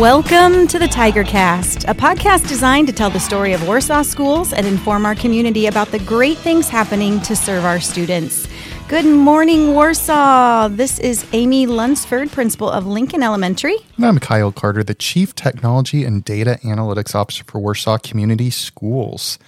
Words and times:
Welcome 0.00 0.66
to 0.68 0.78
the 0.78 0.86
TigerCast, 0.86 1.86
a 1.86 1.92
podcast 1.92 2.48
designed 2.48 2.86
to 2.86 2.92
tell 2.94 3.10
the 3.10 3.20
story 3.20 3.52
of 3.52 3.66
Warsaw 3.66 4.00
schools 4.00 4.54
and 4.54 4.66
inform 4.66 5.04
our 5.04 5.14
community 5.14 5.66
about 5.66 5.88
the 5.88 5.98
great 5.98 6.38
things 6.38 6.70
happening 6.70 7.20
to 7.20 7.36
serve 7.36 7.66
our 7.66 7.80
students. 7.80 8.48
Good 8.88 9.04
morning, 9.04 9.74
Warsaw. 9.74 10.68
This 10.68 10.98
is 11.00 11.26
Aimee 11.34 11.66
Lunsford, 11.66 12.30
principal 12.30 12.70
of 12.70 12.86
Lincoln 12.86 13.22
Elementary. 13.22 13.76
And 13.98 14.06
I'm 14.06 14.18
Kyle 14.18 14.50
Carter, 14.52 14.82
the 14.82 14.94
Chief 14.94 15.34
Technology 15.34 16.02
and 16.06 16.24
Data 16.24 16.58
Analytics 16.62 17.14
Officer 17.14 17.44
for 17.44 17.58
Warsaw 17.58 17.98
Community 17.98 18.48
Schools. 18.48 19.38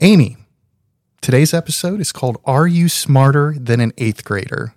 Aimee, 0.00 0.36
today's 1.20 1.54
episode 1.54 2.00
is 2.00 2.10
called 2.10 2.38
Are 2.44 2.66
You 2.66 2.88
Smarter 2.88 3.54
Than 3.56 3.78
an 3.78 3.92
Eighth 3.98 4.24
Grader? 4.24 4.74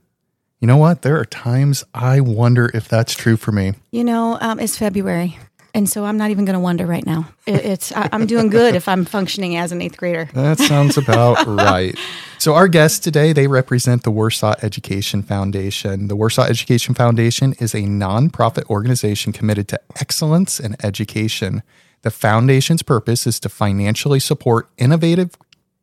You 0.61 0.67
know 0.67 0.77
what? 0.77 1.01
There 1.01 1.19
are 1.19 1.25
times 1.25 1.83
I 1.91 2.21
wonder 2.21 2.69
if 2.71 2.87
that's 2.87 3.15
true 3.15 3.35
for 3.35 3.51
me. 3.51 3.73
You 3.89 4.03
know, 4.03 4.37
um, 4.39 4.59
it's 4.59 4.77
February. 4.77 5.39
And 5.73 5.89
so 5.89 6.05
I'm 6.05 6.17
not 6.17 6.29
even 6.29 6.45
going 6.45 6.53
to 6.53 6.59
wonder 6.59 6.85
right 6.85 7.03
now. 7.03 7.29
It, 7.47 7.65
it's 7.65 7.91
I, 7.93 8.09
I'm 8.11 8.27
doing 8.27 8.49
good 8.49 8.75
if 8.75 8.87
I'm 8.87 9.03
functioning 9.05 9.55
as 9.55 9.71
an 9.71 9.81
eighth 9.81 9.97
grader. 9.97 10.29
That 10.33 10.59
sounds 10.59 10.97
about 10.99 11.47
right. 11.47 11.97
So 12.37 12.53
our 12.53 12.67
guests 12.67 12.99
today, 12.99 13.33
they 13.33 13.47
represent 13.47 14.03
the 14.03 14.11
Warsaw 14.11 14.53
Education 14.61 15.23
Foundation. 15.23 16.09
The 16.09 16.15
Warsaw 16.15 16.43
Education 16.43 16.93
Foundation 16.93 17.53
is 17.53 17.73
a 17.73 17.81
nonprofit 17.81 18.69
organization 18.69 19.33
committed 19.33 19.67
to 19.69 19.81
excellence 19.99 20.59
in 20.59 20.75
education. 20.83 21.63
The 22.03 22.11
foundation's 22.11 22.83
purpose 22.83 23.25
is 23.25 23.39
to 23.39 23.49
financially 23.49 24.19
support 24.19 24.69
innovative 24.77 25.35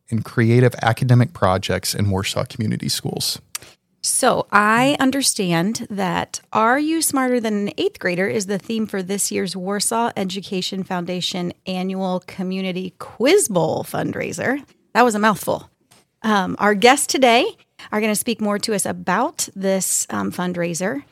and 0.09 0.23
creative 0.23 0.73
academic 0.81 1.33
projects 1.33 1.93
in 1.93 2.09
Warsaw 2.09 2.45
community 2.45 2.87
schools. 2.87 3.41
So 4.01 4.47
I 4.51 4.95
understand 4.99 5.87
that 5.89 6.39
Are 6.53 6.79
You 6.79 7.01
Smarter 7.01 7.39
Than 7.39 7.67
an 7.67 7.73
Eighth 7.77 7.99
Grader 7.99 8.27
is 8.27 8.45
the 8.45 8.57
theme 8.57 8.85
for 8.85 9.03
this 9.03 9.31
year's 9.31 9.57
Warsaw 9.57 10.11
Education 10.15 10.83
Foundation 10.83 11.53
annual 11.65 12.21
Community 12.21 12.93
Quiz 12.99 13.49
Bowl 13.49 13.83
fundraiser. 13.83 14.63
That 14.93 15.03
was 15.03 15.15
a 15.15 15.19
mouthful. 15.19 15.69
Um, 16.21 16.55
our 16.59 16.75
guests 16.75 17.07
today 17.07 17.45
are 17.91 17.99
going 17.99 18.11
to 18.11 18.15
speak 18.19 18.39
more 18.39 18.59
to 18.59 18.73
us 18.73 18.85
about 18.85 19.49
this 19.55 20.07
um, 20.09 20.31
fundraiser. 20.31 21.03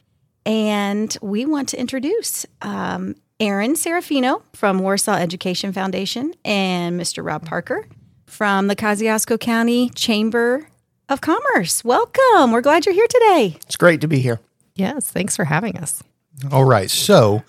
And 0.45 1.15
we 1.21 1.45
want 1.45 1.69
to 1.69 1.80
introduce 1.80 2.45
um, 2.61 3.15
Erin 3.39 3.73
Serafino 3.73 4.43
from 4.53 4.80
Warsaw 4.80 5.15
Education 5.15 5.73
Foundation 5.73 6.33
and 6.45 6.99
Mr. 6.99 7.23
Rob 7.25 7.45
Parker 7.45 7.85
from 8.25 8.67
the 8.67 8.75
Kosciusko 8.75 9.39
County 9.39 9.89
Chamber 9.89 10.67
of 11.09 11.22
Commerce. 11.22 11.83
Welcome. 11.83 12.52
We're 12.52 12.61
glad 12.61 12.86
you're 12.86 12.95
here 12.95 13.08
today. 13.08 13.58
It's 13.66 13.77
great 13.77 14.02
to 14.02 14.08
be 14.08 14.19
here. 14.19 14.39
Yes, 14.75 15.09
thanks 15.09 15.36
for 15.36 15.45
having 15.45 15.77
us. 15.77 16.03
All 16.52 16.66
right. 16.66 16.89
So, 16.91 17.44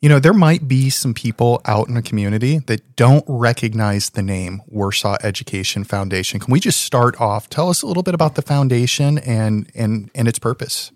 you 0.00 0.08
know, 0.08 0.18
there 0.18 0.34
might 0.34 0.68
be 0.68 0.90
some 0.90 1.14
people 1.14 1.62
out 1.64 1.88
in 1.88 1.94
the 1.94 2.02
community 2.02 2.58
that 2.58 2.96
don't 2.96 3.24
recognize 3.28 4.10
the 4.10 4.22
name 4.22 4.60
Warsaw 4.66 5.16
Education 5.22 5.84
Foundation. 5.84 6.40
Can 6.40 6.52
we 6.52 6.60
just 6.60 6.82
start 6.82 7.20
off? 7.20 7.48
Tell 7.48 7.70
us 7.70 7.82
a 7.82 7.86
little 7.86 8.02
bit 8.02 8.14
about 8.14 8.34
the 8.34 8.42
foundation 8.42 9.18
and 9.18 9.70
and 9.74 10.10
and 10.14 10.28
its 10.28 10.38
purpose. 10.38 10.90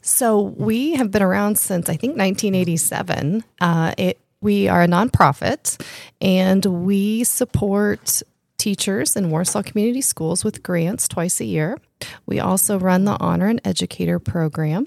So 0.00 0.40
we 0.40 0.94
have 0.94 1.10
been 1.10 1.22
around 1.22 1.58
since 1.58 1.88
I 1.88 1.96
think 1.96 2.16
1987. 2.16 3.44
Uh, 3.60 3.92
it 3.98 4.20
we 4.40 4.68
are 4.68 4.82
a 4.82 4.86
nonprofit, 4.86 5.82
and 6.20 6.64
we 6.64 7.24
support 7.24 8.22
teachers 8.56 9.16
in 9.16 9.30
Warsaw 9.30 9.62
Community 9.62 10.00
Schools 10.00 10.44
with 10.44 10.62
grants 10.62 11.08
twice 11.08 11.40
a 11.40 11.44
year. 11.44 11.78
We 12.26 12.40
also 12.40 12.78
run 12.78 13.04
the 13.04 13.16
Honor 13.20 13.48
an 13.48 13.60
Educator 13.64 14.18
program. 14.18 14.86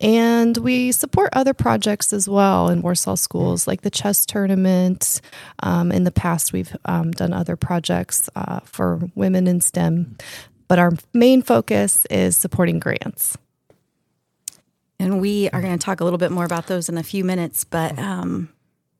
And 0.00 0.56
we 0.58 0.92
support 0.92 1.30
other 1.32 1.54
projects 1.54 2.12
as 2.12 2.28
well 2.28 2.68
in 2.68 2.82
Warsaw 2.82 3.14
schools, 3.14 3.66
like 3.66 3.82
the 3.82 3.90
chess 3.90 4.26
tournament. 4.26 5.20
Um, 5.62 5.90
in 5.90 6.04
the 6.04 6.12
past, 6.12 6.52
we've 6.52 6.76
um, 6.84 7.10
done 7.12 7.32
other 7.32 7.56
projects 7.56 8.28
uh, 8.36 8.60
for 8.60 9.00
women 9.14 9.46
in 9.46 9.60
STEM. 9.60 10.16
But 10.68 10.78
our 10.78 10.92
main 11.12 11.42
focus 11.42 12.06
is 12.06 12.36
supporting 12.36 12.78
grants. 12.78 13.38
And 14.98 15.20
we 15.20 15.48
are 15.50 15.60
going 15.60 15.78
to 15.78 15.84
talk 15.84 16.00
a 16.00 16.04
little 16.04 16.18
bit 16.18 16.32
more 16.32 16.44
about 16.44 16.66
those 16.66 16.88
in 16.88 16.96
a 16.98 17.02
few 17.02 17.24
minutes. 17.24 17.64
But 17.64 17.98
um, 17.98 18.48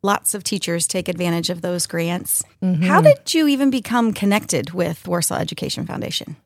lots 0.06 0.32
of 0.34 0.42
teachers 0.44 0.86
take 0.86 1.08
advantage 1.08 1.50
of 1.50 1.60
those 1.60 1.86
grants. 1.86 2.42
Mm-hmm. 2.62 2.84
How 2.84 3.02
did 3.02 3.34
you 3.34 3.48
even 3.48 3.68
become 3.68 4.12
connected 4.12 4.70
with 4.70 5.06
Warsaw 5.06 5.36
Education 5.36 5.84
Foundation? 5.84 6.36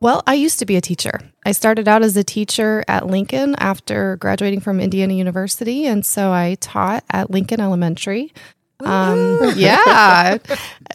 Well, 0.00 0.22
I 0.26 0.34
used 0.34 0.58
to 0.58 0.66
be 0.66 0.76
a 0.76 0.80
teacher. 0.80 1.18
I 1.46 1.52
started 1.52 1.88
out 1.88 2.02
as 2.02 2.16
a 2.16 2.24
teacher 2.24 2.84
at 2.88 3.06
Lincoln 3.06 3.54
after 3.58 4.16
graduating 4.16 4.60
from 4.60 4.80
Indiana 4.80 5.14
University. 5.14 5.86
And 5.86 6.04
so 6.04 6.30
I 6.30 6.56
taught 6.60 7.04
at 7.10 7.30
Lincoln 7.30 7.60
Elementary. 7.60 8.32
Um, 8.80 9.40
yeah, 9.56 10.38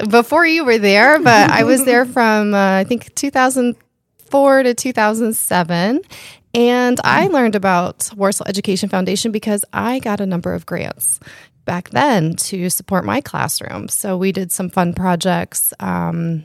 before 0.10 0.46
you 0.46 0.64
were 0.64 0.78
there, 0.78 1.18
but 1.20 1.50
I 1.50 1.64
was 1.64 1.86
there 1.86 2.06
from, 2.16 2.54
uh, 2.54 2.78
I 2.78 2.84
think, 2.84 3.16
2004 3.16 4.64
to 4.64 4.74
2007. 4.74 6.02
And 6.54 7.00
I 7.04 7.28
learned 7.28 7.56
about 7.56 8.10
Warsaw 8.16 8.46
Education 8.48 8.90
Foundation 8.90 9.32
because 9.32 9.64
I 9.72 10.00
got 10.00 10.20
a 10.20 10.26
number 10.26 10.54
of 10.54 10.66
grants 10.66 11.20
back 11.66 11.90
then 11.92 12.36
to 12.36 12.70
support 12.70 13.06
my 13.06 13.22
classroom. 13.22 13.88
So 13.90 14.18
we 14.18 14.32
did 14.32 14.52
some 14.52 14.70
fun 14.70 14.94
projects. 14.94 15.74
Um, 15.80 16.44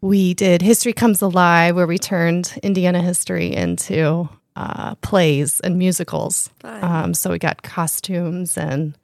we 0.00 0.34
did 0.34 0.62
History 0.62 0.92
Comes 0.92 1.22
Alive, 1.22 1.74
where 1.74 1.86
we 1.86 1.98
turned 1.98 2.56
Indiana 2.62 3.02
history 3.02 3.52
into 3.52 4.28
uh, 4.54 4.94
plays 4.96 5.58
and 5.60 5.78
musicals. 5.78 6.50
Um, 6.62 7.14
so 7.14 7.30
we 7.30 7.38
got 7.38 7.62
costumes 7.62 8.56
and 8.56 8.96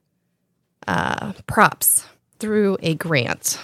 uh, 0.87 1.33
props 1.47 2.05
through 2.39 2.77
a 2.81 2.95
grant. 2.95 3.59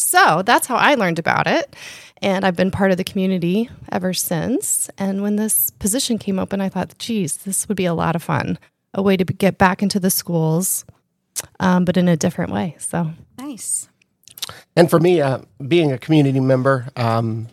So 0.00 0.42
that's 0.42 0.66
how 0.66 0.76
I 0.76 0.94
learned 0.94 1.18
about 1.18 1.46
it. 1.46 1.76
And 2.22 2.44
I've 2.44 2.56
been 2.56 2.70
part 2.70 2.90
of 2.90 2.96
the 2.96 3.04
community 3.04 3.70
ever 3.92 4.12
since. 4.12 4.90
And 4.98 5.22
when 5.22 5.36
this 5.36 5.70
position 5.70 6.18
came 6.18 6.38
open, 6.38 6.60
I 6.60 6.68
thought, 6.68 6.96
geez, 6.98 7.38
this 7.38 7.68
would 7.68 7.76
be 7.76 7.84
a 7.84 7.94
lot 7.94 8.16
of 8.16 8.22
fun. 8.22 8.58
A 8.94 9.02
way 9.02 9.16
to 9.16 9.24
get 9.24 9.58
back 9.58 9.82
into 9.82 10.00
the 10.00 10.10
schools, 10.10 10.84
um, 11.60 11.84
but 11.84 11.96
in 11.96 12.08
a 12.08 12.16
different 12.16 12.50
way. 12.50 12.76
So 12.78 13.12
nice. 13.38 13.88
And 14.74 14.90
for 14.90 14.98
me, 14.98 15.20
uh, 15.20 15.40
being 15.66 15.92
a 15.92 15.98
community 15.98 16.40
member, 16.40 16.88
um, 16.96 17.48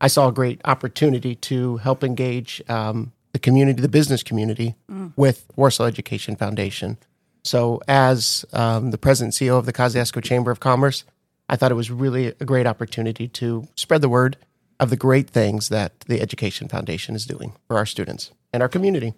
I 0.00 0.08
saw 0.08 0.28
a 0.28 0.32
great 0.32 0.60
opportunity 0.64 1.36
to 1.36 1.76
help 1.76 2.02
engage 2.02 2.62
um, 2.68 3.12
the 3.32 3.38
community, 3.38 3.80
the 3.80 3.88
business 3.88 4.22
community, 4.22 4.74
mm. 4.90 5.12
with 5.16 5.46
Warsaw 5.56 5.84
Education 5.84 6.36
Foundation. 6.36 6.98
So, 7.44 7.80
as 7.86 8.44
um, 8.52 8.90
the 8.90 8.98
president 8.98 9.40
and 9.40 9.48
CEO 9.48 9.58
of 9.58 9.66
the 9.66 9.72
Kosciusko 9.72 10.22
Chamber 10.22 10.50
of 10.50 10.60
Commerce, 10.60 11.04
I 11.48 11.56
thought 11.56 11.70
it 11.70 11.76
was 11.76 11.90
really 11.90 12.28
a 12.28 12.44
great 12.44 12.66
opportunity 12.66 13.28
to 13.28 13.68
spread 13.74 14.00
the 14.00 14.08
word 14.08 14.36
of 14.80 14.90
the 14.90 14.96
great 14.96 15.30
things 15.30 15.68
that 15.68 16.00
the 16.00 16.20
Education 16.20 16.68
Foundation 16.68 17.14
is 17.14 17.26
doing 17.26 17.52
for 17.68 17.76
our 17.76 17.86
students 17.86 18.32
and 18.52 18.62
our 18.62 18.68
community. 18.68 19.14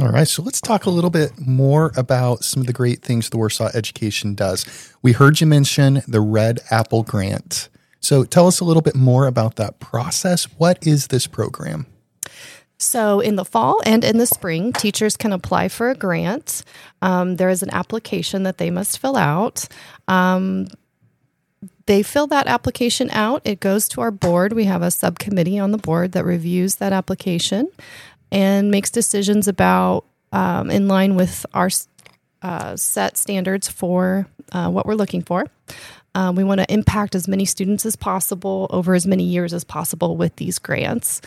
All 0.00 0.08
right, 0.08 0.26
so 0.26 0.42
let's 0.42 0.60
talk 0.60 0.86
a 0.86 0.90
little 0.90 1.10
bit 1.10 1.32
more 1.38 1.92
about 1.96 2.44
some 2.44 2.60
of 2.60 2.66
the 2.66 2.72
great 2.72 3.02
things 3.02 3.28
the 3.28 3.36
Warsaw 3.36 3.70
Education 3.74 4.34
does. 4.34 4.94
We 5.02 5.12
heard 5.12 5.40
you 5.40 5.46
mention 5.46 6.02
the 6.08 6.20
Red 6.20 6.60
Apple 6.70 7.02
Grant. 7.02 7.68
So 8.00 8.24
tell 8.24 8.46
us 8.46 8.60
a 8.60 8.64
little 8.64 8.82
bit 8.82 8.96
more 8.96 9.26
about 9.26 9.56
that 9.56 9.80
process. 9.80 10.44
What 10.56 10.84
is 10.86 11.08
this 11.08 11.26
program? 11.26 11.86
So, 12.78 13.20
in 13.20 13.36
the 13.36 13.44
fall 13.44 13.80
and 13.86 14.02
in 14.02 14.18
the 14.18 14.26
spring, 14.26 14.72
teachers 14.72 15.16
can 15.16 15.32
apply 15.32 15.68
for 15.68 15.90
a 15.90 15.94
grant. 15.94 16.64
Um, 17.00 17.36
there 17.36 17.48
is 17.48 17.62
an 17.62 17.70
application 17.70 18.42
that 18.42 18.58
they 18.58 18.70
must 18.70 18.98
fill 18.98 19.16
out. 19.16 19.68
Um, 20.08 20.66
they 21.86 22.02
fill 22.02 22.26
that 22.28 22.46
application 22.46 23.10
out. 23.10 23.42
It 23.44 23.60
goes 23.60 23.88
to 23.88 24.00
our 24.00 24.10
board. 24.10 24.52
We 24.52 24.64
have 24.64 24.82
a 24.82 24.90
subcommittee 24.90 25.58
on 25.58 25.72
the 25.72 25.78
board 25.78 26.12
that 26.12 26.24
reviews 26.24 26.76
that 26.76 26.92
application 26.92 27.68
and 28.30 28.70
makes 28.70 28.90
decisions 28.90 29.48
about, 29.48 30.04
um, 30.32 30.70
in 30.70 30.88
line 30.88 31.16
with 31.16 31.44
our 31.52 31.70
uh, 32.42 32.76
set 32.76 33.16
standards 33.16 33.68
for 33.68 34.26
uh, 34.52 34.70
what 34.70 34.86
we're 34.86 34.94
looking 34.94 35.22
for. 35.22 35.46
Uh, 36.14 36.32
we 36.34 36.44
want 36.44 36.60
to 36.60 36.72
impact 36.72 37.14
as 37.14 37.26
many 37.26 37.44
students 37.44 37.86
as 37.86 37.96
possible 37.96 38.66
over 38.70 38.94
as 38.94 39.06
many 39.06 39.24
years 39.24 39.54
as 39.54 39.64
possible 39.64 40.16
with 40.16 40.36
these 40.36 40.58
grants. 40.58 41.20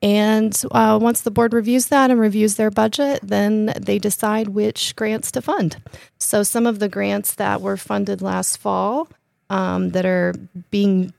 And 0.00 0.60
uh, 0.70 0.98
once 1.02 1.22
the 1.22 1.30
board 1.32 1.52
reviews 1.52 1.86
that 1.86 2.10
and 2.12 2.20
reviews 2.20 2.54
their 2.54 2.70
budget, 2.70 3.18
then 3.22 3.72
they 3.80 3.98
decide 3.98 4.48
which 4.48 4.94
grants 4.94 5.32
to 5.32 5.42
fund. 5.42 5.76
So, 6.18 6.44
some 6.44 6.68
of 6.68 6.78
the 6.78 6.88
grants 6.88 7.34
that 7.34 7.60
were 7.60 7.76
funded 7.76 8.22
last 8.22 8.58
fall 8.58 9.08
um, 9.50 9.90
that 9.90 10.06
are 10.06 10.34
being 10.70 11.12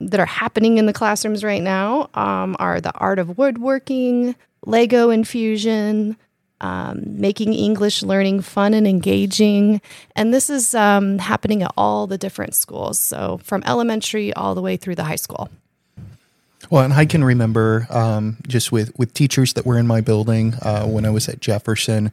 that 0.00 0.20
are 0.20 0.26
happening 0.26 0.78
in 0.78 0.86
the 0.86 0.92
classrooms 0.92 1.44
right 1.44 1.62
now 1.62 2.10
um, 2.14 2.56
are 2.58 2.80
the 2.80 2.92
art 2.94 3.18
of 3.18 3.38
woodworking, 3.38 4.34
Lego 4.66 5.10
infusion, 5.10 6.16
um, 6.60 7.02
making 7.04 7.52
English 7.52 8.02
learning 8.02 8.40
fun 8.40 8.74
and 8.74 8.86
engaging. 8.86 9.80
And 10.16 10.32
this 10.32 10.50
is 10.50 10.74
um, 10.74 11.18
happening 11.18 11.62
at 11.62 11.72
all 11.76 12.06
the 12.06 12.18
different 12.18 12.54
schools. 12.54 12.98
So 12.98 13.38
from 13.42 13.62
elementary 13.66 14.32
all 14.34 14.54
the 14.54 14.62
way 14.62 14.76
through 14.76 14.96
the 14.96 15.04
high 15.04 15.16
school. 15.16 15.48
Well, 16.70 16.82
and 16.82 16.94
I 16.94 17.04
can 17.04 17.22
remember 17.22 17.86
um, 17.90 18.38
just 18.46 18.72
with 18.72 18.96
with 18.98 19.12
teachers 19.12 19.52
that 19.52 19.66
were 19.66 19.78
in 19.78 19.86
my 19.86 20.00
building 20.00 20.54
uh, 20.62 20.86
when 20.86 21.04
I 21.04 21.10
was 21.10 21.28
at 21.28 21.40
Jefferson. 21.40 22.10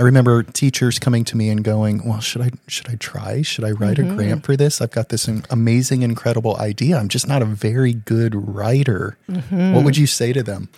I 0.00 0.02
remember 0.02 0.42
teachers 0.42 0.98
coming 0.98 1.24
to 1.24 1.36
me 1.36 1.50
and 1.50 1.62
going, 1.62 2.08
"Well, 2.08 2.20
should 2.20 2.40
I 2.40 2.52
should 2.66 2.88
I 2.88 2.94
try? 2.94 3.42
Should 3.42 3.64
I 3.64 3.72
write 3.72 3.98
Mm-hmm. 3.98 4.12
a 4.12 4.16
grant 4.16 4.44
for 4.46 4.56
this? 4.56 4.80
I've 4.80 4.92
got 4.92 5.10
this 5.10 5.28
amazing, 5.50 6.00
incredible 6.00 6.56
idea. 6.56 6.96
I'm 6.96 7.08
just 7.10 7.28
not 7.28 7.42
a 7.42 7.44
very 7.44 7.92
good 7.92 8.34
writer." 8.34 9.18
Mm-hmm. 9.30 9.74
What 9.74 9.84
would 9.84 9.98
you 9.98 10.06
say 10.06 10.32
to 10.32 10.42
them? 10.42 10.70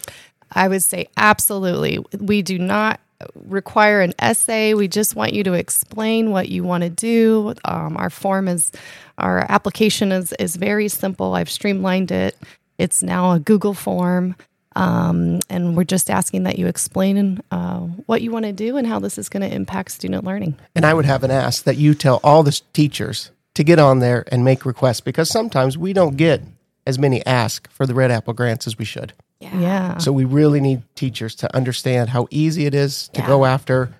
I 0.50 0.66
would 0.66 0.82
say 0.82 1.06
absolutely. 1.16 2.00
We 2.18 2.42
do 2.42 2.58
not 2.58 2.98
require 3.36 4.00
an 4.00 4.12
essay. 4.18 4.74
We 4.74 4.88
just 4.88 5.14
want 5.14 5.32
you 5.34 5.44
to 5.44 5.52
explain 5.52 6.32
what 6.32 6.48
you 6.48 6.64
want 6.64 6.82
to 6.82 6.90
do. 6.90 7.54
Um, 7.64 7.96
our 7.96 8.10
form 8.10 8.48
is, 8.48 8.72
our 9.18 9.46
application 9.48 10.10
is 10.10 10.32
is 10.40 10.56
very 10.56 10.88
simple. 10.88 11.36
I've 11.36 11.48
streamlined 11.48 12.10
it. 12.10 12.36
It's 12.76 13.04
now 13.04 13.30
a 13.30 13.38
Google 13.38 13.74
form, 13.74 14.34
um, 14.76 15.40
and 15.50 15.76
we're 15.76 15.84
just 15.84 16.10
asking 16.10 16.44
that 16.44 16.58
you 16.58 16.66
explain 16.66 17.40
uh, 17.50 17.78
what 17.80 18.22
you 18.22 18.30
want 18.30 18.44
to 18.46 18.52
do 18.52 18.76
and 18.76 18.86
how 18.86 18.98
this 18.98 19.18
is 19.18 19.28
going 19.28 19.48
to 19.48 19.54
impact 19.54 19.90
student 19.92 20.24
learning. 20.24 20.56
And 20.74 20.84
I 20.84 20.94
would 20.94 21.04
have 21.04 21.24
an 21.24 21.30
ask 21.30 21.64
that 21.64 21.76
you 21.76 21.94
tell 21.94 22.20
all 22.24 22.42
the 22.42 22.60
teachers 22.72 23.30
to 23.54 23.64
get 23.64 23.78
on 23.78 23.98
there 23.98 24.24
and 24.32 24.44
make 24.44 24.64
requests 24.64 25.00
because 25.00 25.28
sometimes 25.28 25.76
we 25.76 25.92
don't 25.92 26.16
get 26.16 26.42
as 26.86 26.98
many 26.98 27.24
asks 27.26 27.70
for 27.72 27.86
the 27.86 27.94
Red 27.94 28.10
Apple 28.10 28.32
grants 28.34 28.66
as 28.66 28.78
we 28.78 28.84
should. 28.84 29.12
Yeah. 29.40 29.98
So 29.98 30.12
we 30.12 30.24
really 30.24 30.60
need 30.60 30.82
teachers 30.94 31.34
to 31.36 31.54
understand 31.54 32.10
how 32.10 32.28
easy 32.30 32.64
it 32.66 32.74
is 32.74 33.08
to 33.08 33.20
Yeah. 33.20 33.26
go 33.26 33.44
after 33.44 33.94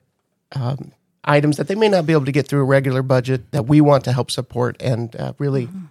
um, 0.54 0.92
items 1.24 1.56
that 1.56 1.68
they 1.68 1.74
may 1.74 1.88
not 1.88 2.06
be 2.06 2.12
able 2.12 2.24
to 2.24 2.32
get 2.32 2.46
through 2.48 2.60
a 2.60 2.64
regular 2.64 3.02
budget 3.02 3.50
that 3.52 3.66
we 3.66 3.80
want 3.80 4.04
to 4.04 4.12
help 4.12 4.30
support 4.30 4.76
and 4.80 5.14
uh, 5.16 5.32
really 5.38 5.64
en- 5.64 5.90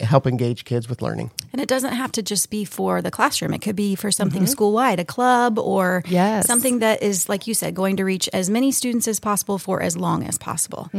help 0.00 0.26
engage 0.26 0.64
kids 0.64 0.88
with 0.88 1.02
learning. 1.02 1.30
And 1.52 1.60
it 1.60 1.68
doesn't 1.68 1.92
have 1.92 2.10
to 2.12 2.22
just 2.22 2.50
be 2.50 2.64
for 2.64 3.02
the 3.02 3.10
classroom. 3.10 3.52
It 3.54 3.60
could 3.60 3.76
be 3.76 3.94
for 3.94 4.10
something 4.10 4.46
school 4.46 4.72
wide, 4.72 4.98
a 4.98 5.04
club, 5.04 5.58
or 5.58 6.02
Yes. 6.08 6.46
something 6.46 6.78
that 6.80 7.02
is, 7.02 7.28
like 7.28 7.46
you 7.46 7.54
said, 7.54 7.74
going 7.74 7.96
to 7.96 8.04
reach 8.04 8.28
as 8.32 8.48
many 8.50 8.72
students 8.72 9.06
as 9.06 9.20
possible 9.20 9.58
for 9.58 9.82
as 9.82 9.96
long 9.96 10.24
as 10.24 10.38
possible. 10.38 10.90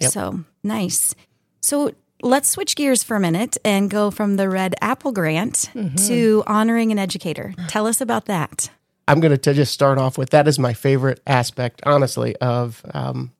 So 0.00 0.44
nice. 0.62 1.14
So 1.62 1.92
let's 2.22 2.48
switch 2.48 2.76
gears 2.76 3.02
for 3.02 3.16
a 3.16 3.20
minute 3.20 3.56
and 3.64 3.90
go 3.90 4.10
from 4.10 4.36
the 4.36 4.48
Red 4.48 4.74
Apple 4.80 5.12
Grant 5.12 5.70
to 6.06 6.44
honoring 6.46 6.92
an 6.92 6.98
educator. 6.98 7.54
Tell 7.68 7.86
us 7.86 8.00
about 8.00 8.26
that. 8.26 8.70
I'm 9.08 9.20
going 9.20 9.36
to 9.36 9.54
just 9.54 9.72
start 9.72 9.98
off 9.98 10.18
with 10.18 10.30
that 10.30 10.46
is 10.48 10.58
my 10.58 10.72
favorite 10.74 11.20
aspect, 11.26 11.80
honestly, 11.86 12.34
of 12.36 12.82
um, 12.92 13.32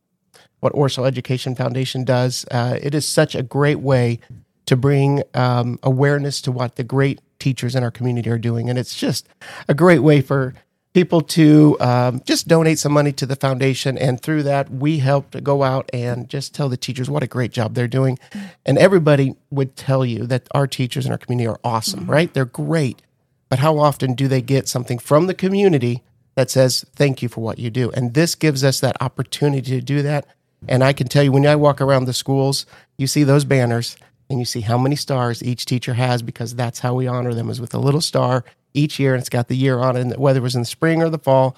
what 0.60 0.74
Warsaw 0.74 1.04
Education 1.04 1.54
Foundation 1.54 2.04
does. 2.04 2.46
Uh, 2.50 2.78
it 2.80 2.94
is 2.94 3.06
such 3.06 3.34
a 3.34 3.42
great 3.42 3.80
way 3.80 4.20
to 4.66 4.76
bring 4.76 5.22
um, 5.34 5.78
awareness 5.82 6.40
to 6.42 6.52
what 6.52 6.76
the 6.76 6.84
great 6.84 7.20
teachers 7.38 7.74
in 7.74 7.82
our 7.82 7.90
community 7.90 8.30
are 8.30 8.38
doing. 8.38 8.68
And 8.68 8.78
it's 8.78 8.98
just 8.98 9.28
a 9.68 9.74
great 9.74 10.00
way 10.00 10.20
for 10.20 10.54
people 10.94 11.20
to 11.20 11.76
um, 11.80 12.22
just 12.24 12.48
donate 12.48 12.78
some 12.78 12.92
money 12.92 13.12
to 13.12 13.26
the 13.26 13.36
foundation. 13.36 13.98
And 13.98 14.20
through 14.20 14.44
that, 14.44 14.70
we 14.70 14.98
help 14.98 15.30
to 15.32 15.40
go 15.40 15.62
out 15.62 15.90
and 15.92 16.28
just 16.28 16.54
tell 16.54 16.70
the 16.70 16.76
teachers 16.76 17.10
what 17.10 17.22
a 17.22 17.26
great 17.26 17.52
job 17.52 17.74
they're 17.74 17.86
doing. 17.86 18.18
And 18.64 18.78
everybody 18.78 19.36
would 19.50 19.76
tell 19.76 20.06
you 20.06 20.26
that 20.26 20.48
our 20.52 20.66
teachers 20.66 21.04
in 21.04 21.12
our 21.12 21.18
community 21.18 21.46
are 21.46 21.60
awesome, 21.62 22.10
right? 22.10 22.32
They're 22.32 22.46
great 22.46 23.02
but 23.48 23.58
how 23.60 23.78
often 23.78 24.14
do 24.14 24.28
they 24.28 24.42
get 24.42 24.68
something 24.68 24.98
from 24.98 25.26
the 25.26 25.34
community 25.34 26.02
that 26.34 26.50
says 26.50 26.84
thank 26.94 27.22
you 27.22 27.28
for 27.28 27.40
what 27.40 27.58
you 27.58 27.70
do 27.70 27.90
and 27.92 28.14
this 28.14 28.34
gives 28.34 28.64
us 28.64 28.80
that 28.80 29.00
opportunity 29.00 29.70
to 29.70 29.80
do 29.80 30.02
that 30.02 30.26
and 30.68 30.82
i 30.82 30.92
can 30.92 31.08
tell 31.08 31.22
you 31.22 31.32
when 31.32 31.46
i 31.46 31.56
walk 31.56 31.80
around 31.80 32.04
the 32.04 32.12
schools 32.12 32.66
you 32.98 33.06
see 33.06 33.24
those 33.24 33.44
banners 33.44 33.96
and 34.28 34.38
you 34.38 34.44
see 34.44 34.60
how 34.60 34.78
many 34.78 34.96
stars 34.96 35.42
each 35.42 35.64
teacher 35.64 35.94
has 35.94 36.22
because 36.22 36.54
that's 36.54 36.80
how 36.80 36.94
we 36.94 37.06
honor 37.06 37.34
them 37.34 37.50
is 37.50 37.60
with 37.60 37.74
a 37.74 37.78
little 37.78 38.00
star 38.00 38.44
each 38.74 38.98
year 38.98 39.14
and 39.14 39.20
it's 39.20 39.28
got 39.28 39.48
the 39.48 39.56
year 39.56 39.78
on 39.78 39.96
it 39.96 40.00
and 40.00 40.16
whether 40.16 40.38
it 40.38 40.42
was 40.42 40.54
in 40.54 40.62
the 40.62 40.66
spring 40.66 41.02
or 41.02 41.08
the 41.08 41.18
fall. 41.18 41.56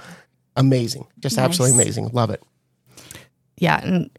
Amazing. 0.57 1.07
Just 1.19 1.39
absolutely 1.39 1.81
amazing. 1.81 2.09
Love 2.09 2.31
it. 2.31 2.43
Yeah 3.57 3.81
and 3.83 4.11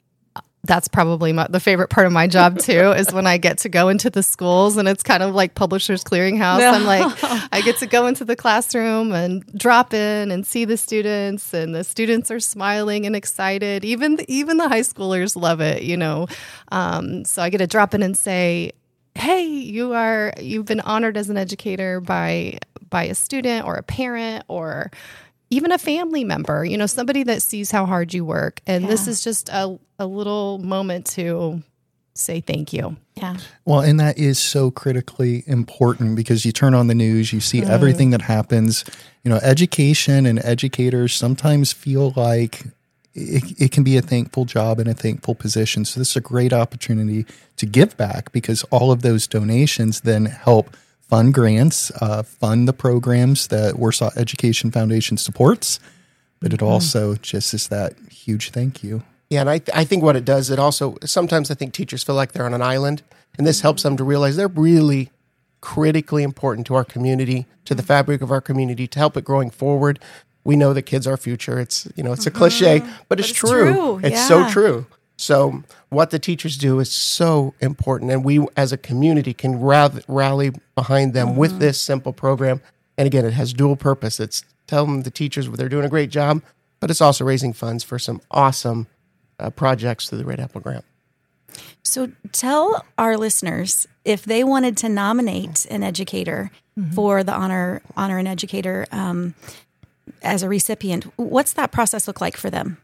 that's 0.63 0.87
probably 0.87 1.31
my, 1.31 1.47
the 1.49 1.59
favorite 1.59 1.89
part 1.89 2.05
of 2.05 2.11
my 2.11 2.27
job 2.27 2.59
too 2.59 2.91
is 2.91 3.13
when 3.13 3.25
i 3.25 3.37
get 3.37 3.57
to 3.59 3.69
go 3.69 3.87
into 3.87 4.09
the 4.09 4.21
schools 4.21 4.77
and 4.77 4.87
it's 4.87 5.03
kind 5.03 5.23
of 5.23 5.33
like 5.33 5.55
publishers 5.55 6.03
clearinghouse. 6.03 6.59
I'm 6.61 6.85
like 6.85 7.17
i 7.53 7.61
get 7.61 7.77
to 7.77 7.87
go 7.87 8.07
into 8.07 8.25
the 8.25 8.35
classroom 8.35 9.13
and 9.13 9.45
drop 9.57 9.93
in 9.93 10.31
and 10.31 10.45
see 10.45 10.65
the 10.65 10.77
students 10.77 11.53
and 11.53 11.73
the 11.73 11.83
students 11.83 12.29
are 12.29 12.39
smiling 12.39 13.05
and 13.05 13.15
excited. 13.15 13.85
Even 13.85 14.19
even 14.27 14.57
the 14.57 14.67
high 14.67 14.81
schoolers 14.81 15.35
love 15.35 15.61
it 15.61 15.83
you 15.83 15.95
know? 15.95 16.27
Um, 16.71 17.23
so 17.25 17.41
i 17.41 17.49
get 17.49 17.59
to 17.59 17.67
drop 17.67 17.93
in 17.93 18.03
and 18.03 18.17
say 18.17 18.73
hey 19.15 19.43
you 19.43 19.93
are 19.93 20.33
you've 20.39 20.65
been 20.65 20.81
honored 20.81 21.17
as 21.17 21.29
an 21.29 21.37
educator 21.37 21.99
by 21.99 22.57
by 22.89 23.03
a 23.03 23.15
student 23.15 23.65
or 23.65 23.75
a 23.75 23.83
parent 23.83 24.43
or 24.47 24.91
even 25.49 25.71
a 25.71 25.77
family 25.77 26.23
member, 26.23 26.63
you 26.63 26.77
know, 26.77 26.85
somebody 26.85 27.23
that 27.23 27.41
sees 27.41 27.71
how 27.71 27.85
hard 27.85 28.13
you 28.13 28.23
work. 28.23 28.61
And 28.67 28.85
this 28.85 29.07
is 29.07 29.23
just 29.23 29.49
a, 29.49 29.79
a 29.97 30.05
little 30.05 30.59
moment 30.59 31.07
to 31.07 31.63
say 32.13 32.41
thank 32.41 32.73
you. 32.73 32.97
Yeah. 33.15 33.37
Well, 33.65 33.81
and 33.81 33.99
that 33.99 34.17
is 34.17 34.37
so 34.37 34.71
critically 34.71 35.43
important 35.47 36.15
because 36.15 36.45
you 36.45 36.51
turn 36.51 36.73
on 36.73 36.87
the 36.87 36.95
news, 36.95 37.33
you 37.33 37.39
see 37.39 37.61
mm-hmm. 37.61 37.71
everything 37.71 38.11
that 38.11 38.21
happens. 38.21 38.83
You 39.23 39.29
know, 39.29 39.37
education 39.37 40.25
and 40.25 40.39
educators 40.43 41.13
sometimes 41.13 41.73
feel 41.73 42.13
like 42.15 42.65
it, 43.13 43.59
it 43.59 43.71
can 43.71 43.83
be 43.83 43.97
a 43.97 44.01
thankful 44.01 44.45
job 44.45 44.79
and 44.79 44.87
a 44.87 44.93
thankful 44.93 45.35
position. 45.35 45.83
So, 45.85 45.99
this 45.99 46.11
is 46.11 46.15
a 46.15 46.21
great 46.21 46.53
opportunity 46.53 47.25
to 47.57 47.65
give 47.65 47.97
back 47.97 48.31
because 48.31 48.63
all 48.65 48.91
of 48.91 49.01
those 49.01 49.27
donations 49.27 50.01
then 50.01 50.25
help 50.25 50.75
fund 51.09 51.33
grants, 51.33 51.91
uh, 52.01 52.23
fund 52.23 52.67
the 52.67 52.73
programs 52.73 53.47
that 53.47 53.77
Warsaw 53.77 54.11
Education 54.15 54.71
Foundation 54.71 55.17
supports. 55.17 55.79
But 56.39 56.53
it 56.53 56.61
also 56.61 57.15
just 57.15 57.53
is 57.53 57.67
that 57.67 57.93
huge 58.09 58.51
thank 58.51 58.81
you. 58.81 59.03
Yeah, 59.29 59.41
and 59.41 59.49
I, 59.49 59.57
th- 59.57 59.77
I 59.77 59.83
think 59.83 60.03
what 60.03 60.15
it 60.15 60.23
does, 60.23 60.49
it 60.49 60.57
also 60.57 60.97
sometimes 61.03 61.51
I 61.51 61.53
think 61.53 61.73
teachers 61.73 62.03
feel 62.03 62.15
like 62.15 62.31
they're 62.31 62.45
on 62.45 62.53
an 62.53 62.61
island, 62.61 63.01
and 63.37 63.45
this 63.45 63.61
helps 63.61 63.83
them 63.83 63.97
to 63.97 64.03
realize 64.03 64.37
they're 64.37 64.47
really 64.47 65.11
critically 65.61 66.23
important 66.23 66.65
to 66.67 66.75
our 66.75 66.85
community, 66.85 67.45
to 67.65 67.75
the 67.75 67.83
fabric 67.83 68.21
of 68.21 68.31
our 68.31 68.39
community, 68.39 68.87
to 68.87 68.99
help 68.99 69.17
it 69.17 69.25
growing 69.25 69.49
forward. 69.49 69.99
We 70.45 70.55
know 70.55 70.73
that 70.73 70.83
kids 70.83 71.05
are 71.05 71.11
our 71.11 71.17
future. 71.17 71.59
It's 71.59 71.87
you 71.95 72.03
know 72.03 72.13
it's 72.13 72.25
a 72.25 72.31
cliche, 72.31 72.81
but 73.09 73.19
it's, 73.19 73.29
it's 73.29 73.37
true. 73.37 73.73
true, 73.73 73.99
It's 74.01 74.25
so 74.27 74.49
true. 74.49 74.85
So 75.19 75.63
what 75.89 76.11
the 76.11 76.17
teachers 76.17 76.57
do 76.57 76.79
is 76.79 76.89
so 76.89 77.53
important, 77.59 78.09
and 78.09 78.23
we 78.23 78.39
as 78.55 78.71
a 78.71 78.77
community 78.77 79.33
can 79.33 79.59
rav- 79.59 80.01
rally 80.07 80.53
behind 80.75 81.13
them 81.13 81.35
with 81.35 81.59
this 81.59 81.77
simple 81.79 82.13
program. 82.13 82.61
And 82.97 83.05
again, 83.05 83.25
it 83.25 83.33
has 83.33 83.51
dual 83.51 83.75
purpose. 83.75 84.21
It's 84.21 84.45
telling 84.65 85.03
the 85.03 85.11
teachers 85.11 85.49
they're 85.49 85.67
doing 85.67 85.83
a 85.83 85.89
great 85.89 86.09
job, 86.09 86.41
but 86.79 86.89
it's 86.89 87.01
also 87.01 87.25
raising 87.25 87.51
funds 87.51 87.83
for 87.83 87.99
some 87.99 88.21
awesome 88.31 88.87
uh, 89.39 89.49
projects 89.49 90.07
through 90.07 90.19
the 90.19 90.25
Red 90.25 90.39
Apple 90.39 90.61
Grant. 90.61 90.85
So 91.83 92.13
tell 92.31 92.85
our 92.97 93.17
listeners 93.17 93.89
if 94.05 94.23
they 94.23 94.45
wanted 94.45 94.77
to 94.77 94.89
nominate 94.89 95.65
an 95.65 95.83
educator 95.83 96.49
for 96.93 97.25
the 97.25 97.33
honor 97.33 97.81
honor 97.97 98.19
an 98.19 98.27
educator 98.27 98.85
um, 98.93 99.35
as 100.21 100.43
a 100.43 100.47
recipient, 100.47 101.03
what's 101.17 101.51
that 101.53 101.73
process 101.73 102.07
look 102.07 102.21
like 102.21 102.37
for 102.37 102.49
them? 102.49 102.77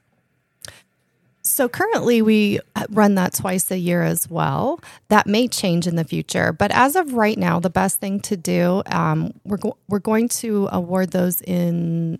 So 1.55 1.69
currently 1.69 2.21
we 2.21 2.59
run 2.89 3.15
that 3.15 3.33
twice 3.33 3.71
a 3.71 3.77
year 3.77 4.03
as 4.03 4.29
well. 4.29 4.81
That 5.07 5.25
may 5.25 5.47
change 5.47 5.87
in 5.87 5.95
the 5.95 6.03
future, 6.03 6.51
but 6.51 6.69
as 6.71 6.97
of 6.97 7.13
right 7.13 7.37
now, 7.37 7.61
the 7.61 7.69
best 7.69 8.01
thing 8.01 8.19
to 8.23 8.35
do 8.35 8.83
um, 8.87 9.33
we're 9.45 9.55
go- 9.55 9.77
we're 9.87 9.99
going 9.99 10.27
to 10.43 10.67
award 10.73 11.11
those 11.11 11.39
in 11.39 12.19